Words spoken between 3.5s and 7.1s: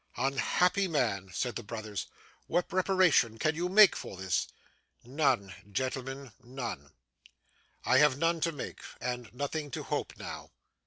you make for this?' 'None, gentlemen, none!